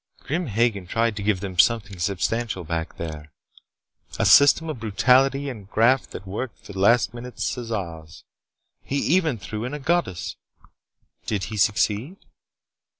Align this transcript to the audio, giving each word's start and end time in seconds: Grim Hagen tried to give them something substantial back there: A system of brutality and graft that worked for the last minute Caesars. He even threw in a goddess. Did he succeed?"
Grim 0.21 0.47
Hagen 0.47 0.87
tried 0.87 1.15
to 1.15 1.21
give 1.21 1.41
them 1.41 1.59
something 1.59 1.99
substantial 1.99 2.63
back 2.63 2.97
there: 2.97 3.31
A 4.17 4.25
system 4.25 4.67
of 4.67 4.79
brutality 4.79 5.47
and 5.47 5.69
graft 5.69 6.09
that 6.09 6.25
worked 6.25 6.57
for 6.65 6.73
the 6.73 6.79
last 6.79 7.13
minute 7.13 7.39
Caesars. 7.39 8.23
He 8.83 8.95
even 8.97 9.37
threw 9.37 9.63
in 9.63 9.75
a 9.75 9.79
goddess. 9.79 10.37
Did 11.27 11.43
he 11.43 11.57
succeed?" 11.57 12.17